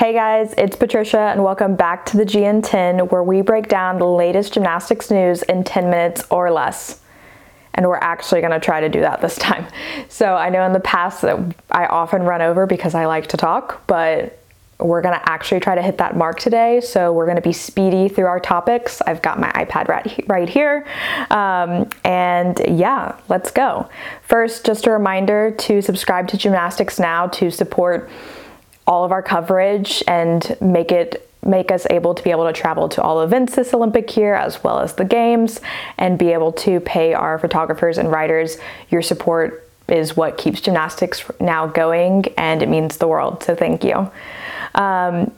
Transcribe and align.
Hey 0.00 0.14
guys, 0.14 0.54
it's 0.56 0.76
Patricia, 0.76 1.18
and 1.18 1.44
welcome 1.44 1.76
back 1.76 2.06
to 2.06 2.16
the 2.16 2.24
GN10, 2.24 3.10
where 3.10 3.22
we 3.22 3.42
break 3.42 3.68
down 3.68 3.98
the 3.98 4.06
latest 4.06 4.54
gymnastics 4.54 5.10
news 5.10 5.42
in 5.42 5.62
10 5.62 5.90
minutes 5.90 6.24
or 6.30 6.50
less. 6.50 7.02
And 7.74 7.86
we're 7.86 7.98
actually 7.98 8.40
going 8.40 8.58
to 8.58 8.60
try 8.60 8.80
to 8.80 8.88
do 8.88 9.00
that 9.02 9.20
this 9.20 9.36
time. 9.36 9.66
So 10.08 10.34
I 10.34 10.48
know 10.48 10.64
in 10.64 10.72
the 10.72 10.80
past 10.80 11.20
that 11.20 11.38
I 11.70 11.84
often 11.84 12.22
run 12.22 12.40
over 12.40 12.66
because 12.66 12.94
I 12.94 13.04
like 13.04 13.26
to 13.28 13.36
talk, 13.36 13.86
but 13.86 14.42
we're 14.78 15.02
going 15.02 15.18
to 15.18 15.28
actually 15.28 15.60
try 15.60 15.74
to 15.74 15.82
hit 15.82 15.98
that 15.98 16.16
mark 16.16 16.40
today. 16.40 16.80
So 16.80 17.12
we're 17.12 17.26
going 17.26 17.36
to 17.36 17.42
be 17.42 17.52
speedy 17.52 18.08
through 18.08 18.24
our 18.24 18.40
topics. 18.40 19.02
I've 19.02 19.20
got 19.20 19.38
my 19.38 19.50
iPad 19.50 19.88
right, 20.28 20.48
here. 20.48 20.86
Um, 21.28 21.90
and 22.04 22.58
yeah, 22.66 23.20
let's 23.28 23.50
go. 23.50 23.90
First, 24.22 24.64
just 24.64 24.86
a 24.86 24.90
reminder 24.90 25.50
to 25.50 25.82
subscribe 25.82 26.26
to 26.28 26.38
Gymnastics 26.38 26.98
Now 26.98 27.26
to 27.26 27.50
support 27.50 28.08
all 28.90 29.04
of 29.04 29.12
our 29.12 29.22
coverage 29.22 30.02
and 30.08 30.56
make 30.60 30.90
it 30.90 31.28
make 31.42 31.70
us 31.70 31.86
able 31.90 32.12
to 32.12 32.22
be 32.24 32.30
able 32.32 32.44
to 32.44 32.52
travel 32.52 32.88
to 32.88 33.00
all 33.00 33.22
events 33.22 33.54
this 33.54 33.72
Olympic 33.72 34.14
year 34.16 34.34
as 34.34 34.62
well 34.64 34.80
as 34.80 34.96
the 34.96 35.04
games 35.04 35.60
and 35.96 36.18
be 36.18 36.32
able 36.32 36.52
to 36.52 36.80
pay 36.80 37.14
our 37.14 37.38
photographers 37.38 37.98
and 37.98 38.10
writers. 38.10 38.58
Your 38.90 39.00
support 39.00 39.66
is 39.88 40.16
what 40.16 40.36
keeps 40.36 40.60
gymnastics 40.60 41.22
now 41.38 41.68
going 41.68 42.26
and 42.36 42.62
it 42.62 42.68
means 42.68 42.96
the 42.96 43.06
world. 43.06 43.42
So 43.44 43.54
thank 43.54 43.84
you. 43.84 44.10
Um, 44.74 45.32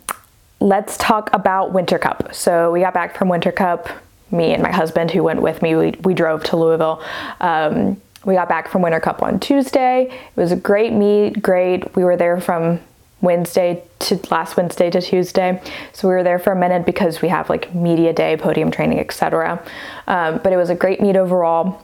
let's 0.59 0.97
talk 0.97 1.31
about 1.35 1.73
Winter 1.73 1.99
Cup. 1.99 2.35
So 2.35 2.73
we 2.73 2.81
got 2.81 2.95
back 2.95 3.17
from 3.17 3.29
Winter 3.29 3.53
Cup. 3.53 3.89
Me 4.31 4.55
and 4.55 4.63
my 4.63 4.73
husband, 4.73 5.11
who 5.11 5.23
went 5.23 5.43
with 5.43 5.61
me, 5.61 5.77
we, 5.77 5.91
we 6.03 6.15
drove 6.15 6.43
to 6.45 6.57
Louisville. 6.57 7.03
Um, 7.41 8.01
we 8.25 8.33
got 8.35 8.49
back 8.49 8.69
from 8.69 8.81
Winter 8.81 9.01
Cup 9.01 9.23
on 9.23 9.39
Tuesday. 9.39 10.05
It 10.05 10.41
was 10.41 10.53
a 10.53 10.57
great 10.57 10.95
meet, 10.95 11.43
great. 11.43 11.95
We 11.95 12.03
were 12.03 12.17
there 12.17 12.41
from 12.41 12.81
Wednesday 13.23 13.83
to 14.01 14.21
last 14.31 14.57
Wednesday 14.57 14.91
to 14.91 15.01
Tuesday. 15.01 15.63
So 15.93 16.09
we 16.09 16.15
were 16.15 16.23
there 16.23 16.39
for 16.39 16.53
a 16.53 16.57
minute 16.57 16.85
because 16.85 17.23
we 17.23 17.29
have 17.29 17.49
like 17.49 17.75
media 17.75 18.13
day, 18.13 18.37
podium 18.37 18.71
training, 18.71 19.01
etc. 19.01 19.65
Um, 20.07 20.41
but 20.43 20.53
it 20.53 20.57
was 20.57 20.69
a 20.69 20.75
great 20.75 21.01
meet 21.01 21.17
overall. 21.17 21.83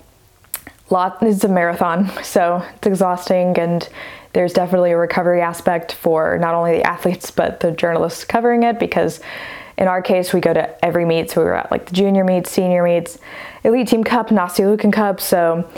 Lot 0.91 1.23
is 1.23 1.45
a 1.45 1.49
marathon, 1.49 2.11
so 2.23 2.63
it's 2.77 2.87
exhausting, 2.87 3.59
and 3.59 3.89
there's 4.33 4.53
definitely 4.53 4.91
a 4.91 4.97
recovery 4.97 5.41
aspect 5.41 5.93
for 5.93 6.39
not 6.39 6.55
only 6.55 6.79
the 6.79 6.87
athletes 6.87 7.31
but 7.31 7.61
the 7.61 7.71
journalists 7.71 8.25
covering 8.25 8.63
it 8.63 8.79
because 8.79 9.21
in 9.77 9.89
our 9.89 10.03
case 10.03 10.33
we 10.33 10.41
go 10.41 10.53
to 10.53 10.85
every 10.85 11.05
meet 11.05 11.31
so 11.31 11.41
we 11.41 11.45
were 11.47 11.55
at 11.55 11.71
like 11.71 11.87
the 11.87 11.93
junior 11.93 12.25
meets 12.25 12.51
senior 12.51 12.83
meets 12.83 13.19
elite 13.65 13.89
team 13.89 14.05
cup 14.05 14.29
Nastia 14.29 14.77
Liukin 14.77 14.93
cup 14.93 15.21
so 15.21 15.69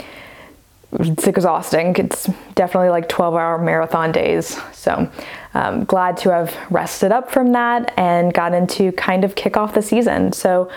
it's 0.93 1.27
exhausting. 1.27 1.95
It's 1.97 2.29
definitely 2.55 2.89
like 2.89 3.07
12 3.07 3.35
hour 3.35 3.57
marathon 3.57 4.11
days. 4.11 4.59
So 4.73 5.09
um, 5.53 5.85
glad 5.85 6.17
to 6.17 6.31
have 6.31 6.55
rested 6.69 7.11
up 7.11 7.31
from 7.31 7.53
that 7.53 7.93
and 7.97 8.33
gotten 8.33 8.67
to 8.67 8.91
kind 8.93 9.23
of 9.23 9.35
kick 9.35 9.57
off 9.57 9.73
the 9.73 9.81
season. 9.81 10.33
So 10.33 10.69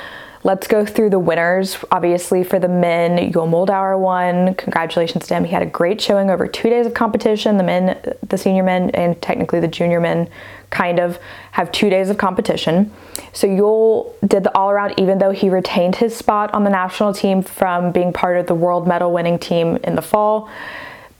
let's 0.44 0.66
go 0.66 0.84
through 0.84 1.10
the 1.10 1.18
winners. 1.18 1.76
Obviously, 1.90 2.44
for 2.44 2.58
the 2.58 2.68
men, 2.68 3.32
Yul 3.32 3.48
Moldauer 3.48 3.98
won. 3.98 4.54
Congratulations 4.54 5.26
to 5.26 5.34
him. 5.34 5.44
He 5.44 5.52
had 5.52 5.62
a 5.62 5.66
great 5.66 6.00
showing 6.00 6.30
over 6.30 6.46
two 6.46 6.68
days 6.68 6.86
of 6.86 6.94
competition. 6.94 7.56
The 7.56 7.64
men, 7.64 8.14
the 8.28 8.38
senior 8.38 8.62
men, 8.62 8.90
and 8.90 9.20
technically 9.20 9.58
the 9.60 9.68
junior 9.68 10.00
men 10.00 10.28
kind 10.68 11.00
of 11.00 11.18
have 11.52 11.72
two 11.72 11.88
days 11.88 12.10
of 12.10 12.18
competition. 12.18 12.92
So 13.32 13.46
Yul 13.46 14.12
did 14.28 14.44
the 14.44 14.56
all 14.56 14.70
around, 14.70 14.94
even 14.98 15.18
though 15.18 15.30
he 15.30 15.48
retained 15.48 15.96
his 15.96 16.14
spot 16.14 16.52
on 16.52 16.62
the 16.64 16.70
national 16.70 17.14
team 17.14 17.42
from 17.42 17.90
being 17.90 18.12
part 18.12 18.36
of 18.36 18.46
the 18.46 18.54
world 18.54 18.86
medal 18.86 19.12
winning 19.12 19.38
team 19.38 19.76
in 19.78 19.94
the 19.96 20.02
fall. 20.02 20.50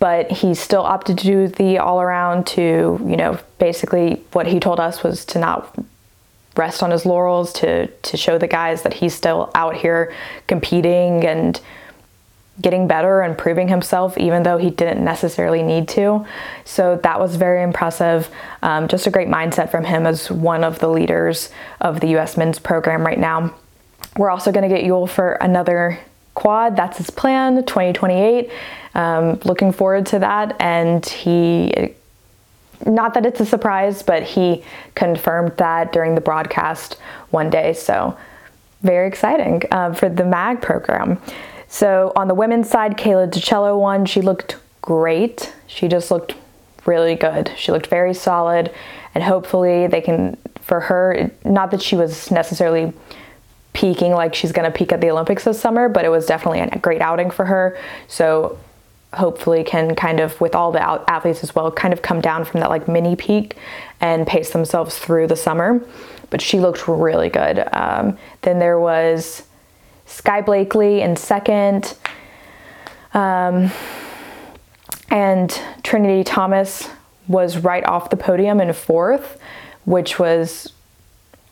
But 0.00 0.30
he 0.30 0.54
still 0.54 0.82
opted 0.82 1.16
to 1.18 1.24
do 1.24 1.48
the 1.48 1.78
all 1.78 2.02
around 2.02 2.46
to, 2.48 3.00
you 3.06 3.16
know, 3.16 3.38
basically 3.58 4.22
what 4.32 4.46
he 4.46 4.60
told 4.60 4.80
us 4.80 5.02
was 5.02 5.24
to 5.26 5.38
not 5.38 5.74
rest 6.56 6.82
on 6.82 6.90
his 6.90 7.04
laurels, 7.04 7.52
to, 7.54 7.86
to 7.86 8.16
show 8.16 8.38
the 8.38 8.46
guys 8.46 8.82
that 8.82 8.94
he's 8.94 9.14
still 9.14 9.50
out 9.54 9.76
here 9.76 10.14
competing 10.46 11.24
and 11.26 11.60
getting 12.60 12.86
better 12.86 13.20
and 13.20 13.36
proving 13.36 13.68
himself, 13.68 14.16
even 14.16 14.44
though 14.44 14.58
he 14.58 14.70
didn't 14.70 15.04
necessarily 15.04 15.62
need 15.62 15.88
to. 15.88 16.24
So 16.64 17.00
that 17.02 17.18
was 17.18 17.36
very 17.36 17.62
impressive. 17.62 18.30
Um, 18.62 18.86
just 18.86 19.06
a 19.06 19.10
great 19.10 19.28
mindset 19.28 19.70
from 19.70 19.84
him 19.84 20.06
as 20.06 20.30
one 20.30 20.62
of 20.62 20.78
the 20.78 20.88
leaders 20.88 21.50
of 21.80 22.00
the 22.00 22.16
US 22.16 22.36
men's 22.36 22.58
program 22.58 23.04
right 23.04 23.18
now. 23.18 23.54
We're 24.16 24.30
also 24.30 24.52
going 24.52 24.68
to 24.68 24.74
get 24.74 24.84
Yul 24.84 25.08
for 25.08 25.32
another 25.32 25.98
quad. 26.34 26.76
That's 26.76 26.98
his 26.98 27.10
plan, 27.10 27.64
2028. 27.64 28.50
Um, 28.94 29.40
looking 29.44 29.72
forward 29.72 30.06
to 30.06 30.20
that. 30.20 30.56
And 30.60 31.04
he, 31.04 31.94
not 32.84 33.14
that 33.14 33.26
it's 33.26 33.40
a 33.40 33.46
surprise, 33.46 34.02
but 34.02 34.22
he 34.22 34.62
confirmed 34.94 35.56
that 35.56 35.92
during 35.92 36.14
the 36.14 36.20
broadcast 36.20 36.98
one 37.30 37.50
day. 37.50 37.72
So 37.72 38.16
very 38.82 39.08
exciting 39.08 39.62
uh, 39.70 39.94
for 39.94 40.08
the 40.08 40.24
MAG 40.24 40.60
program. 40.60 41.20
So 41.68 42.12
on 42.14 42.28
the 42.28 42.34
women's 42.34 42.68
side, 42.68 42.96
Kayla 42.96 43.30
DiCello 43.30 43.80
won. 43.80 44.06
She 44.06 44.20
looked 44.20 44.56
great. 44.82 45.52
She 45.66 45.88
just 45.88 46.10
looked 46.10 46.34
really 46.86 47.14
good. 47.14 47.50
She 47.56 47.72
looked 47.72 47.86
very 47.86 48.14
solid, 48.14 48.72
and 49.14 49.24
hopefully 49.24 49.86
they 49.86 50.00
can, 50.00 50.36
for 50.60 50.80
her, 50.80 51.30
not 51.44 51.70
that 51.70 51.80
she 51.82 51.96
was 51.96 52.30
necessarily 52.30 52.92
peaking 53.72 54.12
like 54.12 54.34
she's 54.34 54.52
going 54.52 54.70
to 54.70 54.76
peak 54.76 54.92
at 54.92 55.00
the 55.00 55.10
Olympics 55.10 55.44
this 55.44 55.60
summer, 55.60 55.88
but 55.88 56.04
it 56.04 56.10
was 56.10 56.26
definitely 56.26 56.60
a 56.60 56.78
great 56.78 57.00
outing 57.00 57.30
for 57.30 57.46
her. 57.46 57.76
So 58.06 58.58
hopefully 59.16 59.64
can 59.64 59.94
kind 59.94 60.20
of 60.20 60.40
with 60.40 60.54
all 60.54 60.72
the 60.72 60.82
athletes 61.10 61.42
as 61.42 61.54
well 61.54 61.70
kind 61.70 61.92
of 61.92 62.02
come 62.02 62.20
down 62.20 62.44
from 62.44 62.60
that 62.60 62.70
like 62.70 62.88
mini 62.88 63.16
peak 63.16 63.56
and 64.00 64.26
pace 64.26 64.50
themselves 64.50 64.98
through 64.98 65.26
the 65.26 65.36
summer. 65.36 65.84
But 66.30 66.40
she 66.40 66.60
looked 66.60 66.88
really 66.88 67.28
good. 67.28 67.66
Um, 67.72 68.18
then 68.42 68.58
there 68.58 68.78
was 68.78 69.44
Skye 70.06 70.42
Blakely 70.42 71.00
in 71.00 71.16
second. 71.16 71.96
Um, 73.12 73.70
and 75.10 75.60
Trinity 75.82 76.24
Thomas 76.24 76.88
was 77.28 77.58
right 77.58 77.84
off 77.84 78.10
the 78.10 78.16
podium 78.16 78.60
in 78.60 78.72
fourth, 78.72 79.38
which 79.84 80.18
was 80.18 80.72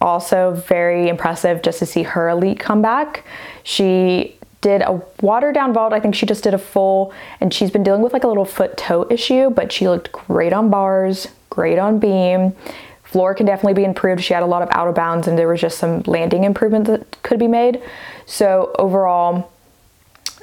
also 0.00 0.52
very 0.66 1.08
impressive 1.08 1.62
just 1.62 1.78
to 1.78 1.86
see 1.86 2.02
her 2.02 2.28
elite 2.28 2.58
come 2.58 2.82
back. 2.82 3.24
She 3.62 4.36
did 4.62 4.80
a 4.80 5.02
watered 5.20 5.54
down 5.54 5.74
vault. 5.74 5.92
I 5.92 6.00
think 6.00 6.14
she 6.14 6.24
just 6.24 6.42
did 6.42 6.54
a 6.54 6.58
full, 6.58 7.12
and 7.40 7.52
she's 7.52 7.70
been 7.70 7.82
dealing 7.82 8.00
with 8.00 8.14
like 8.14 8.24
a 8.24 8.28
little 8.28 8.46
foot 8.46 8.78
toe 8.78 9.06
issue, 9.10 9.50
but 9.50 9.70
she 9.70 9.86
looked 9.88 10.10
great 10.12 10.54
on 10.54 10.70
bars, 10.70 11.28
great 11.50 11.78
on 11.78 11.98
beam. 11.98 12.54
Floor 13.02 13.34
can 13.34 13.44
definitely 13.44 13.74
be 13.74 13.84
improved. 13.84 14.22
She 14.22 14.32
had 14.32 14.42
a 14.42 14.46
lot 14.46 14.62
of 14.62 14.70
out 14.72 14.88
of 14.88 14.94
bounds, 14.94 15.28
and 15.28 15.36
there 15.36 15.48
was 15.48 15.60
just 15.60 15.76
some 15.76 16.00
landing 16.06 16.44
improvement 16.44 16.86
that 16.86 17.22
could 17.22 17.38
be 17.38 17.48
made. 17.48 17.82
So 18.24 18.74
overall, 18.78 19.52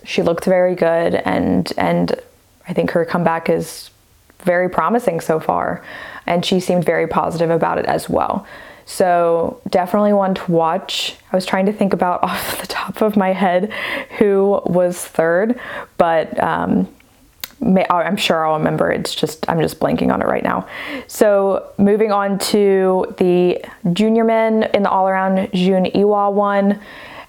she 0.04 0.22
looked 0.22 0.46
very 0.46 0.76
good, 0.76 1.16
and 1.16 1.72
and 1.78 2.16
I 2.68 2.74
think 2.74 2.92
her 2.92 3.06
comeback 3.06 3.50
is 3.50 3.90
very 4.44 4.70
promising 4.70 5.20
so 5.20 5.40
far, 5.40 5.84
and 6.28 6.46
she 6.46 6.60
seemed 6.60 6.86
very 6.86 7.08
positive 7.08 7.50
about 7.50 7.80
it 7.80 7.86
as 7.86 8.08
well. 8.08 8.46
So 8.90 9.62
definitely 9.70 10.14
one 10.14 10.34
to 10.34 10.52
watch. 10.52 11.16
I 11.32 11.36
was 11.36 11.46
trying 11.46 11.68
to 11.68 11.72
think 11.72 11.94
about 11.94 12.24
off 12.24 12.60
the 12.60 12.66
top 12.66 13.04
of 13.04 13.16
my 13.16 13.34
head 13.34 13.72
who 14.18 14.62
was 14.66 14.98
third, 14.98 15.60
but 15.98 16.42
um, 16.42 16.88
may, 17.62 17.86
I'm 17.88 18.18
sure 18.18 18.48
I'll 18.48 18.58
remember. 18.58 18.92
It's 18.92 19.14
just 19.14 19.48
I'm 19.48 19.62
just 19.62 19.80
blanking 19.80 20.12
on 20.12 20.24
it 20.24 20.26
right 20.26 20.44
now. 20.44 20.68
So 21.06 21.72
moving 21.78 22.12
on 22.12 22.40
to 22.40 23.14
the 23.20 23.64
junior 23.94 24.24
men 24.24 24.64
in 24.74 24.82
the 24.82 24.90
all-around, 24.90 25.52
Jun 25.54 25.86
Iwai 25.86 26.34
won. 26.34 26.82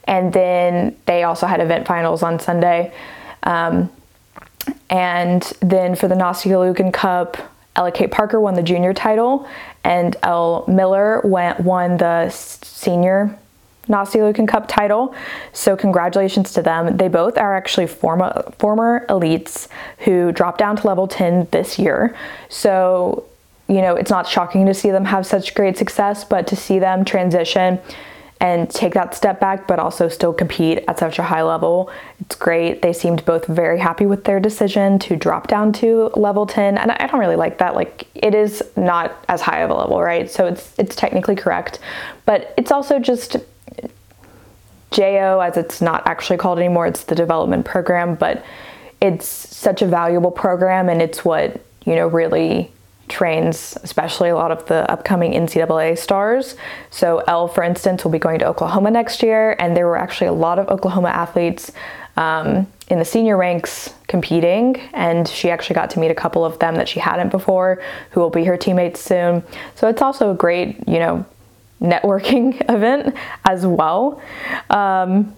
And 0.05 0.33
then 0.33 0.97
they 1.05 1.25
also 1.25 1.47
had 1.47 1.61
event 1.61 1.87
finals 1.87 2.23
on 2.23 2.41
Sunday. 2.41 2.95
Um, 3.43 3.91
and 4.89 5.43
then 5.61 5.95
for 5.95 6.09
the 6.09 6.15
Nastia 6.15 6.53
Liukin 6.53 6.91
Cup, 6.91 7.37
Ella 7.77 7.93
Kate 7.93 8.11
Parker 8.11 8.41
won 8.41 8.55
the 8.55 8.63
junior 8.63 8.93
title, 8.93 9.47
and 9.85 10.17
Elle 10.23 10.65
Miller 10.69 11.21
went, 11.25 11.61
won 11.61 11.97
the 11.97 12.29
senior 12.31 13.37
Nastia 13.89 14.21
Liukin 14.21 14.47
Cup 14.47 14.69
title. 14.69 15.15
So 15.53 15.77
congratulations 15.77 16.53
to 16.53 16.63
them. 16.63 16.97
They 16.97 17.09
both 17.09 17.37
are 17.39 17.57
actually 17.57 17.87
former 17.87 18.45
former 18.59 19.05
elites 19.09 19.69
who 19.99 20.33
dropped 20.33 20.59
down 20.59 20.77
to 20.77 20.87
level 20.87 21.09
10 21.09 21.49
this 21.51 21.79
year. 21.79 22.15
So, 22.49 23.25
you 23.69 23.81
know, 23.81 23.97
it's 23.97 24.11
not 24.11 24.29
shocking 24.29 24.67
to 24.67 24.75
see 24.75 24.91
them 24.91 25.05
have 25.07 25.27
such 25.27 25.55
great 25.55 25.77
success, 25.77 26.25
but 26.25 26.47
to 26.49 26.57
see 26.57 26.79
them 26.79 27.05
transition 27.05 27.81
and 28.41 28.71
take 28.71 28.95
that 28.95 29.15
step 29.15 29.39
back, 29.39 29.69
but 29.69 29.79
also 29.79 30.09
still 30.09 30.33
compete 30.33 30.83
at 30.89 30.99
such 30.99 31.19
a 31.19 31.23
high 31.23 31.43
level. 31.43 31.91
It's 32.21 32.35
great. 32.35 32.81
They 32.81 32.95
seemed 32.95 33.25
both 33.27 33.47
very 33.47 33.79
happy 33.79 34.07
with 34.07 34.25
their 34.25 34.41
decision 34.41 34.99
to 35.01 35.15
drop 35.15 35.47
down 35.47 35.75
to 35.75 36.11
level 36.17 36.47
10. 36.47 36.79
And 36.79 36.91
I 36.91 37.07
don't 37.07 37.21
really 37.21 37.37
like 37.37 37.59
that. 37.59 37.75
Like 37.75 38.07
it 38.15 38.35
is 38.35 38.63
not 38.77 39.25
as 39.29 39.43
high 39.43 39.61
of 39.61 39.69
a 39.69 39.75
level, 39.75 40.01
right? 40.01 40.31
So 40.31 40.47
it's 40.47 40.73
it's 40.79 40.97
technically 40.97 41.37
correct. 41.37 41.81
But 42.25 42.55
it's 42.57 42.73
also 42.73 42.99
just 42.99 43.37
JO 44.91 45.41
as 45.41 45.57
it's 45.57 45.81
not 45.81 46.07
actually 46.07 46.39
called 46.39 46.59
anymore, 46.59 46.87
it's 46.87 47.05
the 47.05 47.15
development 47.15 47.67
program, 47.67 48.15
but 48.15 48.45
it's 49.01 49.27
such 49.27 49.83
a 49.83 49.87
valuable 49.87 50.31
program 50.31 50.89
and 50.89 51.01
it's 51.01 51.25
what, 51.25 51.61
you 51.85 51.95
know, 51.95 52.09
really 52.09 52.73
trains, 53.11 53.77
especially 53.83 54.29
a 54.31 54.35
lot 54.35 54.51
of 54.51 54.65
the 54.67 54.91
upcoming 54.91 55.33
NCAA 55.33 55.99
stars. 55.99 56.57
So, 56.91 57.19
Elle, 57.27 57.49
for 57.49 57.63
instance, 57.63 58.05
will 58.05 58.11
be 58.11 58.19
going 58.19 58.39
to 58.39 58.47
Oklahoma 58.47 58.91
next 58.91 59.23
year, 59.23 59.57
and 59.59 59.77
there 59.77 59.87
were 59.87 59.99
actually 59.99 60.29
a 60.29 60.33
lot 60.33 60.59
of 60.59 60.69
Oklahoma 60.69 61.09
athletes 61.09 61.73
um, 62.17 62.67
in 62.89 62.99
the 62.99 63.05
senior 63.05 63.37
ranks 63.37 63.95
competing, 64.09 64.77
and 64.95 65.29
she 65.29 65.51
actually 65.51 65.75
got 65.75 65.91
to 65.91 66.01
meet 66.01 66.11
a 66.11 66.15
couple 66.15 66.45
of 66.45 66.59
them 66.59 66.77
that 66.77 66.89
she 66.89 67.01
hadn't 67.01 67.31
before, 67.31 67.83
who 68.13 68.21
will 68.21 68.31
be 68.31 68.45
her 68.45 68.57
teammates 68.57 69.01
soon. 69.01 69.43
So, 69.75 69.89
it's 69.89 70.01
also 70.01 70.31
a 70.31 70.35
great, 70.35 70.89
you 70.89 70.99
know, 70.99 71.27
networking 71.81 72.61
event 72.71 73.15
as 73.45 73.67
well. 73.67 74.23
Um, 74.71 75.35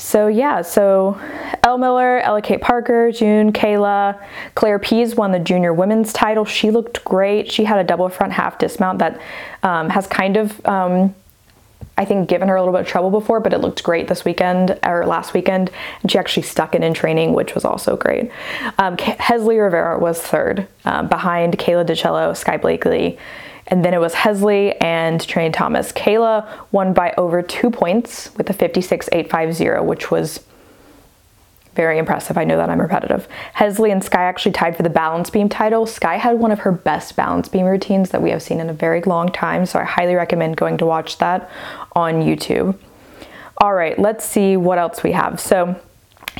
so 0.00 0.28
yeah, 0.28 0.62
so 0.62 1.20
Elle 1.62 1.78
Miller, 1.78 2.18
Ella 2.20 2.40
Kate 2.40 2.60
Parker, 2.60 3.12
Jun, 3.12 3.52
Kayla, 3.52 4.20
Claire 4.54 4.78
Pease 4.78 5.14
won 5.14 5.32
the 5.32 5.38
junior 5.38 5.72
women's 5.74 6.12
title. 6.12 6.44
She 6.44 6.70
looked 6.70 7.04
great. 7.04 7.50
She 7.50 7.64
had 7.64 7.78
a 7.78 7.84
double 7.84 8.08
front 8.08 8.32
half 8.32 8.58
dismount 8.58 8.98
that 9.00 9.20
um, 9.62 9.90
has 9.90 10.06
kind 10.06 10.36
of, 10.36 10.64
um, 10.66 11.14
I 11.98 12.04
think, 12.06 12.28
given 12.28 12.48
her 12.48 12.56
a 12.56 12.60
little 12.60 12.72
bit 12.72 12.80
of 12.82 12.86
trouble 12.86 13.10
before, 13.10 13.40
but 13.40 13.52
it 13.52 13.58
looked 13.58 13.82
great 13.82 14.08
this 14.08 14.24
weekend 14.24 14.78
or 14.82 15.04
last 15.06 15.34
weekend, 15.34 15.70
and 16.02 16.10
she 16.10 16.18
actually 16.18 16.44
stuck 16.44 16.74
it 16.74 16.82
in 16.82 16.94
training, 16.94 17.34
which 17.34 17.54
was 17.54 17.64
also 17.64 17.96
great. 17.96 18.30
Um, 18.78 18.96
Hesly 18.96 19.58
Rivera 19.58 19.98
was 19.98 20.20
third, 20.20 20.66
uh, 20.86 21.02
behind 21.02 21.58
Kayla 21.58 21.84
DiCello, 21.84 22.34
Skye 22.34 22.56
Blakely, 22.56 23.18
and 23.66 23.84
then 23.84 23.92
it 23.92 24.00
was 24.00 24.14
Hesly 24.14 24.76
and 24.80 25.20
Trinity 25.26 25.52
Thomas. 25.52 25.92
Kayla 25.92 26.48
won 26.72 26.92
by 26.92 27.12
over 27.16 27.42
two 27.42 27.70
points 27.70 28.34
with 28.36 28.48
a 28.50 28.54
56.850, 28.54 29.84
which 29.84 30.10
was 30.10 30.40
very 31.74 31.98
impressive. 31.98 32.36
I 32.36 32.44
know 32.44 32.56
that 32.56 32.68
I'm 32.68 32.80
repetitive. 32.80 33.28
Hesly 33.54 33.90
and 33.90 34.02
Skye 34.02 34.24
actually 34.24 34.52
tied 34.52 34.76
for 34.76 34.82
the 34.82 34.90
balance 34.90 35.30
beam 35.30 35.48
title. 35.48 35.86
Skye 35.86 36.16
had 36.16 36.38
one 36.38 36.52
of 36.52 36.60
her 36.60 36.72
best 36.72 37.16
balance 37.16 37.48
beam 37.48 37.66
routines 37.66 38.10
that 38.10 38.22
we 38.22 38.30
have 38.30 38.42
seen 38.42 38.60
in 38.60 38.68
a 38.68 38.74
very 38.74 39.02
long 39.02 39.30
time, 39.30 39.66
so 39.66 39.78
I 39.78 39.84
highly 39.84 40.14
recommend 40.14 40.56
going 40.56 40.78
to 40.78 40.86
watch 40.86 41.18
that 41.18 41.50
on 41.94 42.22
YouTube. 42.22 42.76
All 43.58 43.74
right, 43.74 43.98
let's 43.98 44.24
see 44.24 44.56
what 44.56 44.78
else 44.78 45.02
we 45.02 45.12
have. 45.12 45.38
So, 45.40 45.78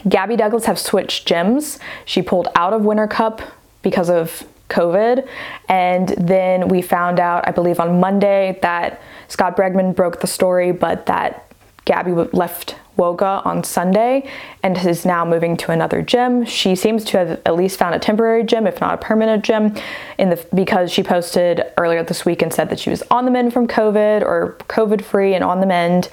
Gabby 0.09 0.37
Douglas 0.37 0.65
have 0.65 0.79
switched 0.79 1.29
gyms. 1.29 1.79
She 2.05 2.23
pulled 2.23 2.49
out 2.55 2.73
of 2.73 2.83
Winter 2.83 3.07
Cup 3.07 3.43
because 3.83 4.09
of 4.09 4.45
COVID. 4.71 5.29
And 5.69 6.09
then 6.11 6.69
we 6.69 6.81
found 6.81 7.21
out, 7.21 7.47
I 7.47 7.51
believe 7.51 7.81
on 7.81 8.01
Monday, 8.01 8.59
that 8.63 9.03
Scott 9.29 9.57
Bregman 9.57 9.95
broke 9.95 10.21
the 10.21 10.27
story, 10.27 10.73
but 10.73 11.07
that 11.07 11.50
Gabby 11.91 12.13
left 12.13 12.77
Woga 12.97 13.45
on 13.45 13.65
Sunday 13.65 14.31
and 14.63 14.79
is 14.79 15.05
now 15.05 15.25
moving 15.25 15.57
to 15.57 15.73
another 15.73 16.03
gym. 16.03 16.45
She 16.45 16.77
seems 16.77 17.03
to 17.07 17.19
have 17.19 17.43
at 17.45 17.57
least 17.57 17.81
found 17.81 17.97
a 17.97 17.99
temporary 17.99 18.45
gym, 18.45 18.69
if 18.69 18.81
not 18.81 18.95
a 18.95 18.97
permanent 18.99 19.45
gym, 19.45 19.75
in 20.17 20.31
the 20.31 20.47
because 20.55 20.93
she 20.93 21.03
posted 21.03 21.65
earlier 21.77 22.05
this 22.05 22.25
week 22.25 22.43
and 22.43 22.55
said 22.55 22.71
that 22.71 22.79
she 22.79 22.91
was 22.91 23.03
on 23.11 23.25
the 23.25 23.33
mend 23.33 23.53
from 23.53 23.67
COVID 23.67 24.23
or 24.23 24.57
COVID 24.69 25.03
free 25.03 25.35
and 25.35 25.43
on 25.43 25.59
the 25.59 25.67
mend 25.67 26.11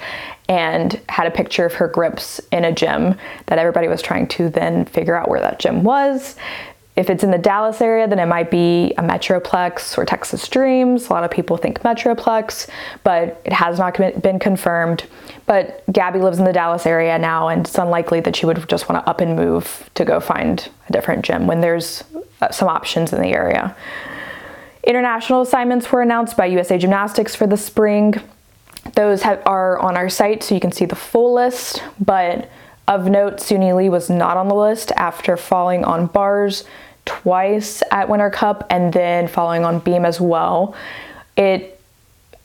and 0.48 1.00
had 1.08 1.28
a 1.28 1.30
picture 1.30 1.64
of 1.64 1.74
her 1.74 1.86
grips 1.86 2.40
in 2.50 2.64
a 2.64 2.72
gym 2.72 3.16
that 3.46 3.60
everybody 3.60 3.86
was 3.86 4.02
trying 4.02 4.26
to 4.26 4.48
then 4.48 4.84
figure 4.84 5.14
out 5.14 5.28
where 5.28 5.40
that 5.40 5.60
gym 5.60 5.84
was. 5.84 6.34
If 6.98 7.10
it's 7.10 7.22
in 7.22 7.30
the 7.30 7.38
Dallas 7.38 7.80
area, 7.80 8.08
then 8.08 8.18
it 8.18 8.26
might 8.26 8.50
be 8.50 8.92
a 8.98 9.02
Metroplex 9.02 9.96
or 9.96 10.04
Texas 10.04 10.48
Dreams. 10.48 11.06
A 11.06 11.12
lot 11.12 11.22
of 11.22 11.30
people 11.30 11.56
think 11.56 11.80
Metroplex, 11.82 12.68
but 13.04 13.40
it 13.44 13.52
has 13.52 13.78
not 13.78 13.96
been 14.20 14.40
confirmed. 14.40 15.04
But 15.46 15.84
Gabby 15.92 16.18
lives 16.18 16.40
in 16.40 16.44
the 16.44 16.52
Dallas 16.52 16.86
area 16.86 17.16
now, 17.16 17.46
and 17.46 17.64
it's 17.64 17.78
unlikely 17.78 18.18
that 18.22 18.34
she 18.34 18.46
would 18.46 18.68
just 18.68 18.88
want 18.88 19.00
to 19.00 19.08
up 19.08 19.20
and 19.20 19.36
move 19.36 19.88
to 19.94 20.04
go 20.04 20.18
find 20.18 20.68
a 20.88 20.92
different 20.92 21.24
gym 21.24 21.46
when 21.46 21.60
there's 21.60 22.02
uh, 22.42 22.50
some 22.50 22.66
options 22.66 23.12
in 23.12 23.22
the 23.22 23.28
area. 23.28 23.76
International 24.82 25.42
assignments 25.42 25.92
were 25.92 26.02
announced 26.02 26.36
by 26.36 26.46
USA 26.46 26.78
Gymnastics 26.78 27.32
for 27.32 27.46
the 27.46 27.56
spring. 27.56 28.16
Those 28.96 29.22
have, 29.22 29.40
are 29.46 29.78
on 29.78 29.96
our 29.96 30.08
site, 30.08 30.42
so 30.42 30.52
you 30.52 30.60
can 30.60 30.72
see 30.72 30.84
the 30.84 30.96
full 30.96 31.32
list. 31.32 31.80
But 32.00 32.50
of 32.88 33.06
note, 33.06 33.34
Suni 33.34 33.76
Lee 33.76 33.88
was 33.88 34.10
not 34.10 34.36
on 34.36 34.48
the 34.48 34.54
list 34.54 34.90
after 34.96 35.36
falling 35.36 35.84
on 35.84 36.06
bars 36.06 36.64
twice 37.08 37.82
at 37.90 38.08
Winter 38.08 38.28
Cup 38.28 38.66
and 38.68 38.92
then 38.92 39.26
following 39.26 39.64
on 39.64 39.78
beam 39.78 40.04
as 40.04 40.20
well. 40.20 40.74
It 41.38 41.80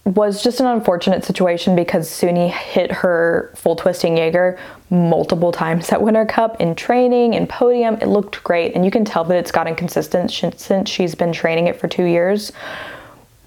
was 0.05 0.41
just 0.41 0.61
an 0.61 0.67
unfortunate 0.67 1.25
situation 1.25 1.75
because 1.75 2.09
Suni 2.09 2.49
hit 2.49 2.91
her 2.91 3.51
full 3.55 3.75
twisting 3.75 4.17
Jaeger 4.17 4.57
multiple 4.89 5.51
times 5.51 5.91
at 5.91 6.01
Winter 6.01 6.25
Cup 6.25 6.61
in 6.61 6.75
training 6.75 7.35
and 7.35 7.47
podium. 7.49 7.95
It 7.95 8.07
looked 8.07 8.41
great, 8.43 8.73
and 8.73 8.85
you 8.85 8.91
can 8.91 9.03
tell 9.03 9.25
that 9.25 9.37
it's 9.37 9.51
gotten 9.51 9.75
consistent 9.75 10.31
since 10.31 10.89
she's 10.89 11.13
been 11.13 11.33
training 11.33 11.67
it 11.67 11.77
for 11.77 11.89
two 11.89 12.05
years. 12.05 12.53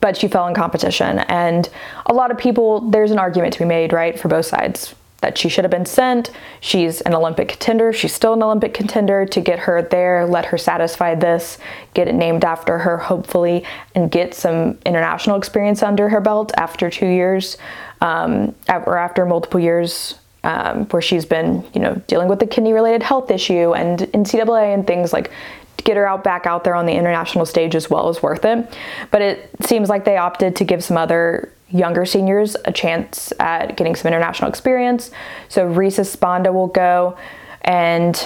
But 0.00 0.16
she 0.18 0.28
fell 0.28 0.46
in 0.46 0.54
competition, 0.54 1.20
and 1.20 1.68
a 2.04 2.12
lot 2.12 2.30
of 2.30 2.36
people, 2.36 2.90
there's 2.90 3.10
an 3.10 3.18
argument 3.18 3.54
to 3.54 3.60
be 3.60 3.64
made, 3.64 3.94
right, 3.94 4.18
for 4.18 4.28
both 4.28 4.44
sides 4.44 4.94
that 5.20 5.38
she 5.38 5.48
should 5.48 5.64
have 5.64 5.70
been 5.70 5.86
sent. 5.86 6.30
She's 6.60 7.00
an 7.02 7.14
Olympic 7.14 7.48
contender. 7.48 7.92
She's 7.92 8.12
still 8.12 8.34
an 8.34 8.42
Olympic 8.42 8.74
contender 8.74 9.26
to 9.26 9.40
get 9.40 9.60
her 9.60 9.82
there, 9.82 10.26
let 10.26 10.46
her 10.46 10.58
satisfy 10.58 11.14
this, 11.14 11.58
get 11.94 12.08
it 12.08 12.14
named 12.14 12.44
after 12.44 12.78
her, 12.78 12.98
hopefully, 12.98 13.64
and 13.94 14.10
get 14.10 14.34
some 14.34 14.78
international 14.84 15.36
experience 15.36 15.82
under 15.82 16.08
her 16.08 16.20
belt 16.20 16.52
after 16.56 16.90
two 16.90 17.06
years 17.06 17.56
um, 18.00 18.54
or 18.68 18.98
after 18.98 19.24
multiple 19.24 19.60
years. 19.60 20.16
Um, 20.46 20.84
where 20.90 21.02
she's 21.02 21.24
been, 21.24 21.66
you 21.74 21.80
know, 21.80 21.96
dealing 22.06 22.28
with 22.28 22.38
the 22.38 22.46
kidney-related 22.46 23.02
health 23.02 23.32
issue 23.32 23.74
and 23.74 23.98
NCAA 23.98 24.72
and 24.72 24.86
things 24.86 25.12
like 25.12 25.32
get 25.78 25.96
her 25.96 26.06
out 26.06 26.22
back 26.22 26.46
out 26.46 26.62
there 26.62 26.76
on 26.76 26.86
the 26.86 26.92
international 26.92 27.44
stage 27.46 27.74
as 27.74 27.90
well 27.90 28.08
is 28.10 28.22
worth 28.22 28.44
it. 28.44 28.72
But 29.10 29.22
it 29.22 29.50
seems 29.64 29.88
like 29.88 30.04
they 30.04 30.18
opted 30.18 30.54
to 30.54 30.64
give 30.64 30.84
some 30.84 30.96
other 30.96 31.52
younger 31.70 32.06
seniors 32.06 32.56
a 32.64 32.70
chance 32.70 33.32
at 33.40 33.76
getting 33.76 33.96
some 33.96 34.06
international 34.06 34.48
experience. 34.48 35.10
So 35.48 35.66
Reese 35.66 35.98
Esponda 35.98 36.52
will 36.52 36.68
go, 36.68 37.18
and 37.62 38.16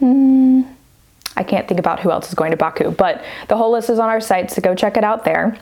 hmm, 0.00 0.62
I 1.36 1.44
can't 1.44 1.68
think 1.68 1.78
about 1.78 2.00
who 2.00 2.10
else 2.10 2.28
is 2.28 2.34
going 2.34 2.50
to 2.50 2.56
Baku, 2.56 2.90
but 2.90 3.24
the 3.46 3.56
whole 3.56 3.70
list 3.70 3.90
is 3.90 4.00
on 4.00 4.08
our 4.08 4.20
site, 4.20 4.50
so 4.50 4.60
go 4.60 4.74
check 4.74 4.96
it 4.96 5.04
out 5.04 5.24
there. 5.24 5.56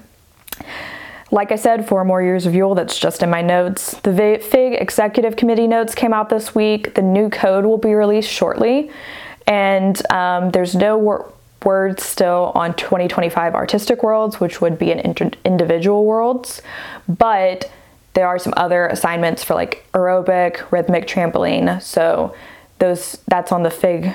Like 1.33 1.53
I 1.53 1.57
said, 1.57 1.87
four 1.87 2.05
more 2.05 2.21
years 2.21 2.45
of 2.45 2.55
Yul, 2.55 2.75
that's 2.75 2.99
just 2.99 3.23
in 3.23 3.31
my 3.31 3.41
notes. 3.41 3.93
The 4.03 4.13
FIG 4.43 4.75
Executive 4.75 5.37
Committee 5.37 5.69
notes 5.69 5.95
came 5.95 6.13
out 6.13 6.29
this 6.29 6.55
week. 6.55 6.95
The 6.95 7.03
new 7.03 7.31
code 7.31 7.65
will 7.65 7.79
be 7.79 7.95
released 7.95 8.29
shortly, 8.29 8.91
and 9.47 10.01
um, 10.11 10.51
there's 10.51 10.75
no 10.75 10.99
work 10.99 11.35
words 11.65 12.03
still 12.05 12.53
on 12.55 12.75
2025 12.75 13.55
artistic 13.55 14.03
worlds, 14.03 14.41
which 14.41 14.61
would 14.61 14.79
be 14.79 14.91
an 14.93 14.99
inter- 15.01 15.31
individual 15.45 16.05
worlds, 16.05 16.63
but 17.09 17.71
there 18.15 18.27
are 18.27 18.39
some 18.39 18.55
other 18.57 18.87
assignments 18.87 19.45
for 19.45 19.55
like 19.55 19.87
aerobic, 19.93 20.71
rhythmic 20.73 21.07
trampoline. 21.07 21.81
So 21.81 22.35
those 22.79 23.19
that's 23.29 23.53
on 23.53 23.63
the 23.63 23.71
FIG, 23.71 24.15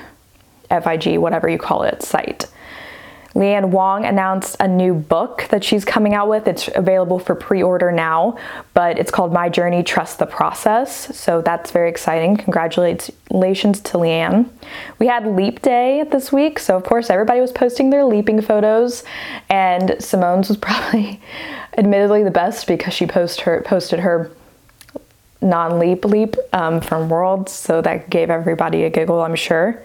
FIG, 0.69 1.17
whatever 1.17 1.47
you 1.47 1.57
call 1.57 1.83
it, 1.83 2.01
site. 2.01 2.47
Leanne 3.35 3.65
Wong 3.65 4.05
announced 4.05 4.55
a 4.61 4.67
new 4.67 4.93
book 4.93 5.45
that 5.49 5.61
she's 5.61 5.83
coming 5.83 6.13
out 6.13 6.29
with. 6.29 6.47
It's 6.47 6.69
available 6.73 7.19
for 7.19 7.35
pre 7.35 7.61
order 7.61 7.91
now, 7.91 8.37
but 8.73 8.97
it's 8.97 9.11
called 9.11 9.33
My 9.33 9.49
Journey 9.49 9.83
Trust 9.83 10.19
the 10.19 10.25
Process. 10.25 11.13
So 11.17 11.41
that's 11.41 11.71
very 11.71 11.89
exciting. 11.89 12.37
Congratulations 12.37 13.81
to 13.81 13.97
Leanne. 13.97 14.49
We 14.99 15.07
had 15.07 15.27
Leap 15.27 15.61
Day 15.61 16.03
this 16.09 16.31
week, 16.31 16.59
so 16.59 16.77
of 16.77 16.83
course, 16.83 17.09
everybody 17.09 17.41
was 17.41 17.51
posting 17.51 17.89
their 17.89 18.05
leaping 18.05 18.41
photos, 18.41 19.03
and 19.49 19.89
Simone's 19.99 20.47
was 20.47 20.57
probably 20.61 21.21
admittedly 21.77 22.23
the 22.23 22.31
best 22.31 22.67
because 22.67 22.93
she 22.93 23.05
post 23.05 23.41
her, 23.41 23.61
posted 23.63 23.99
her 23.99 24.31
non 25.41 25.77
leap 25.77 26.05
leap 26.05 26.37
um, 26.53 26.79
from 26.79 27.09
Worlds, 27.09 27.51
so 27.51 27.81
that 27.81 28.09
gave 28.09 28.29
everybody 28.29 28.83
a 28.85 28.89
giggle, 28.89 29.21
I'm 29.21 29.35
sure. 29.35 29.83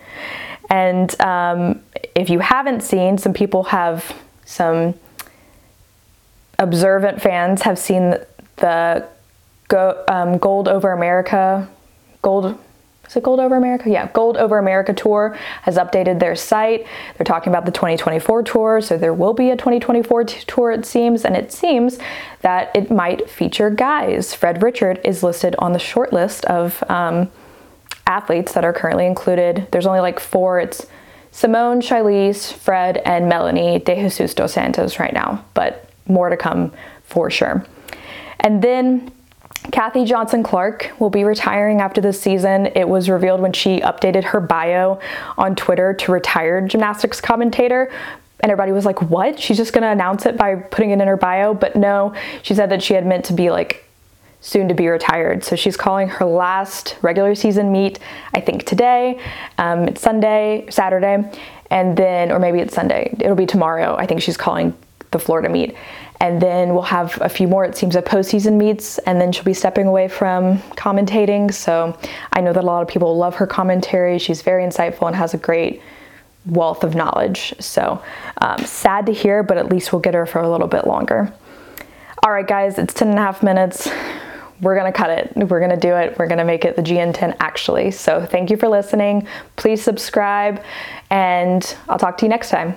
And 0.70 1.20
um, 1.20 1.82
if 2.14 2.30
you 2.30 2.38
haven't 2.38 2.82
seen, 2.82 3.18
some 3.18 3.34
people 3.34 3.64
have, 3.64 4.14
some 4.44 4.94
observant 6.58 7.20
fans 7.20 7.62
have 7.62 7.78
seen 7.78 8.14
the 8.56 9.06
go, 9.68 10.04
um, 10.06 10.38
Gold 10.38 10.68
Over 10.68 10.92
America, 10.92 11.68
Gold, 12.22 12.56
is 13.08 13.16
it 13.16 13.24
Gold 13.24 13.40
Over 13.40 13.56
America? 13.56 13.90
Yeah, 13.90 14.08
Gold 14.12 14.36
Over 14.36 14.58
America 14.58 14.92
tour 14.92 15.36
has 15.62 15.76
updated 15.76 16.20
their 16.20 16.36
site. 16.36 16.86
They're 17.16 17.24
talking 17.24 17.50
about 17.50 17.66
the 17.66 17.72
2024 17.72 18.44
tour, 18.44 18.80
so 18.80 18.96
there 18.96 19.14
will 19.14 19.34
be 19.34 19.50
a 19.50 19.56
2024 19.56 20.24
t- 20.24 20.40
tour, 20.46 20.70
it 20.70 20.86
seems, 20.86 21.24
and 21.24 21.36
it 21.36 21.50
seems 21.50 21.98
that 22.42 22.70
it 22.76 22.90
might 22.90 23.28
feature 23.28 23.70
guys. 23.70 24.34
Fred 24.34 24.62
Richard 24.62 25.00
is 25.02 25.24
listed 25.24 25.56
on 25.58 25.72
the 25.72 25.80
short 25.80 26.12
list 26.12 26.44
of 26.44 26.84
um, 26.88 27.28
athletes 28.10 28.52
that 28.52 28.64
are 28.64 28.72
currently 28.72 29.06
included. 29.06 29.68
There's 29.70 29.86
only 29.86 30.00
like 30.00 30.18
four. 30.18 30.58
It's 30.58 30.86
Simone, 31.30 31.80
Chiles, 31.80 32.50
Fred, 32.50 32.96
and 33.04 33.28
Melanie 33.28 33.78
De 33.78 33.94
Jesus 33.94 34.34
dos 34.34 34.52
Santos 34.52 34.98
right 34.98 35.14
now, 35.14 35.44
but 35.54 35.88
more 36.06 36.28
to 36.28 36.36
come 36.36 36.72
for 37.04 37.30
sure. 37.30 37.64
And 38.40 38.62
then 38.62 39.12
Kathy 39.70 40.04
Johnson 40.04 40.42
Clarke 40.42 40.90
will 40.98 41.10
be 41.10 41.22
retiring 41.22 41.80
after 41.80 42.00
this 42.00 42.20
season. 42.20 42.66
It 42.74 42.88
was 42.88 43.08
revealed 43.08 43.40
when 43.40 43.52
she 43.52 43.80
updated 43.80 44.24
her 44.24 44.40
bio 44.40 44.98
on 45.38 45.54
Twitter 45.54 45.94
to 45.94 46.12
retired 46.12 46.68
gymnastics 46.70 47.20
commentator. 47.20 47.92
and 48.40 48.50
everybody 48.50 48.72
was 48.72 48.86
like, 48.86 49.02
what? 49.02 49.38
She's 49.38 49.58
just 49.58 49.72
gonna 49.72 49.90
announce 49.90 50.26
it 50.26 50.36
by 50.36 50.56
putting 50.56 50.90
it 50.90 51.00
in 51.00 51.06
her 51.06 51.16
bio? 51.16 51.54
But 51.54 51.76
no, 51.76 52.14
she 52.42 52.54
said 52.54 52.70
that 52.70 52.82
she 52.82 52.94
had 52.94 53.06
meant 53.06 53.26
to 53.26 53.34
be 53.34 53.50
like 53.50 53.84
soon 54.40 54.68
to 54.68 54.74
be 54.74 54.88
retired. 54.88 55.44
So 55.44 55.56
she's 55.56 55.76
calling 55.76 56.08
her 56.08 56.24
last 56.24 56.96
regular 57.02 57.34
season 57.34 57.70
meet, 57.70 57.98
I 58.34 58.40
think 58.40 58.64
today. 58.64 59.20
Um, 59.58 59.88
it's 59.88 60.00
Sunday, 60.00 60.66
Saturday, 60.70 61.30
and 61.70 61.96
then, 61.96 62.32
or 62.32 62.38
maybe 62.38 62.60
it's 62.60 62.74
Sunday. 62.74 63.14
It'll 63.20 63.36
be 63.36 63.46
tomorrow. 63.46 63.96
I 63.96 64.06
think 64.06 64.22
she's 64.22 64.36
calling 64.36 64.74
the 65.10 65.18
Florida 65.18 65.48
meet. 65.48 65.76
And 66.20 66.40
then 66.40 66.74
we'll 66.74 66.82
have 66.82 67.18
a 67.20 67.28
few 67.28 67.48
more, 67.48 67.64
it 67.64 67.76
seems, 67.76 67.96
of 67.96 68.04
postseason 68.04 68.56
meets, 68.56 68.98
and 68.98 69.20
then 69.20 69.32
she'll 69.32 69.44
be 69.44 69.54
stepping 69.54 69.86
away 69.86 70.08
from 70.08 70.58
commentating. 70.76 71.52
So 71.52 71.98
I 72.32 72.40
know 72.40 72.52
that 72.52 72.62
a 72.62 72.66
lot 72.66 72.82
of 72.82 72.88
people 72.88 73.16
love 73.16 73.36
her 73.36 73.46
commentary. 73.46 74.18
She's 74.18 74.42
very 74.42 74.62
insightful 74.62 75.06
and 75.06 75.16
has 75.16 75.32
a 75.32 75.38
great 75.38 75.80
wealth 76.46 76.84
of 76.84 76.94
knowledge. 76.94 77.54
So 77.58 78.02
um, 78.38 78.58
sad 78.64 79.06
to 79.06 79.12
hear, 79.12 79.42
but 79.42 79.56
at 79.56 79.70
least 79.70 79.92
we'll 79.92 80.00
get 80.00 80.14
her 80.14 80.26
for 80.26 80.40
a 80.40 80.50
little 80.50 80.68
bit 80.68 80.86
longer. 80.86 81.32
All 82.22 82.32
right, 82.32 82.46
guys, 82.46 82.78
it's 82.78 82.92
10 82.92 83.08
and 83.08 83.18
a 83.18 83.22
half 83.22 83.42
minutes 83.42 83.90
we're 84.60 84.76
going 84.76 84.90
to 84.90 84.96
cut 84.96 85.10
it. 85.10 85.32
We're 85.36 85.60
going 85.60 85.70
to 85.70 85.76
do 85.76 85.94
it. 85.94 86.18
We're 86.18 86.26
going 86.26 86.38
to 86.38 86.44
make 86.44 86.64
it 86.64 86.76
the 86.76 86.82
GN10 86.82 87.36
actually. 87.40 87.90
So 87.90 88.26
thank 88.26 88.50
you 88.50 88.56
for 88.56 88.68
listening. 88.68 89.26
Please 89.56 89.82
subscribe 89.82 90.62
and 91.10 91.76
I'll 91.88 91.98
talk 91.98 92.18
to 92.18 92.26
you 92.26 92.30
next 92.30 92.50
time. 92.50 92.76